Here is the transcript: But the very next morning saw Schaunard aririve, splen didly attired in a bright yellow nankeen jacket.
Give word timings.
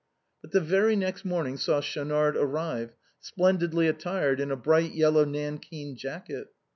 But 0.41 0.49
the 0.49 0.61
very 0.61 0.95
next 0.95 1.25
morning 1.25 1.57
saw 1.57 1.79
Schaunard 1.79 2.33
aririve, 2.35 2.93
splen 3.19 3.57
didly 3.59 3.87
attired 3.87 4.39
in 4.39 4.49
a 4.49 4.55
bright 4.55 4.93
yellow 4.93 5.25
nankeen 5.25 5.95
jacket. 5.95 6.47